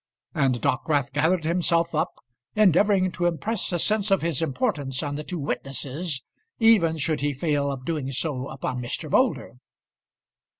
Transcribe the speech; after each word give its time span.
And 0.33 0.55
Dockwrath 0.61 1.13
gathered 1.13 1.43
himself 1.43 1.93
up, 1.93 2.11
endeavouring 2.55 3.11
to 3.11 3.27
impress 3.27 3.71
a 3.71 3.77
sense 3.77 4.09
of 4.09 4.23
his 4.23 4.41
importance 4.41 5.03
on 5.03 5.13
the 5.13 5.23
two 5.23 5.37
witnesses, 5.37 6.23
even 6.57 6.97
should 6.97 7.21
he 7.21 7.33
fail 7.33 7.71
of 7.71 7.85
doing 7.85 8.11
so 8.11 8.47
upon 8.49 8.81
Mr. 8.81 9.11
Moulder. 9.11 9.57